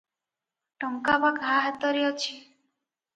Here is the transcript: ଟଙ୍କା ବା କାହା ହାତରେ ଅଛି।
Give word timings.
ଟଙ୍କା 0.83 1.17
ବା 1.25 1.29
କାହା 1.35 1.57
ହାତରେ 1.65 2.01
ଅଛି। 2.09 2.25